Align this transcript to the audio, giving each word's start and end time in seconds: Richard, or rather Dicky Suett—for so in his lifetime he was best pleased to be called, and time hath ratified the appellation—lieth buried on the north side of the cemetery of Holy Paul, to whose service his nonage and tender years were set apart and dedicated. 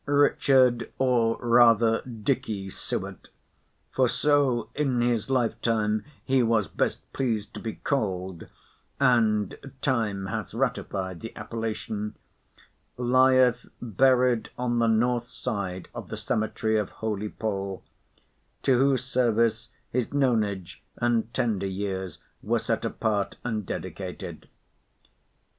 Richard, 0.07 0.91
or 0.97 1.37
rather 1.37 2.01
Dicky 2.01 2.71
Suett—for 2.71 4.09
so 4.09 4.71
in 4.73 4.99
his 4.99 5.29
lifetime 5.29 6.03
he 6.23 6.41
was 6.41 6.67
best 6.67 7.13
pleased 7.13 7.53
to 7.53 7.59
be 7.59 7.75
called, 7.75 8.47
and 8.99 9.55
time 9.83 10.25
hath 10.25 10.55
ratified 10.55 11.19
the 11.19 11.31
appellation—lieth 11.35 12.15
buried 13.79 14.49
on 14.57 14.79
the 14.79 14.87
north 14.87 15.29
side 15.29 15.87
of 15.93 16.07
the 16.09 16.17
cemetery 16.17 16.79
of 16.79 16.89
Holy 16.89 17.29
Paul, 17.29 17.83
to 18.63 18.79
whose 18.79 19.03
service 19.05 19.69
his 19.91 20.11
nonage 20.15 20.81
and 20.97 21.31
tender 21.31 21.67
years 21.67 22.17
were 22.41 22.57
set 22.57 22.83
apart 22.83 23.37
and 23.43 23.67
dedicated. 23.67 24.49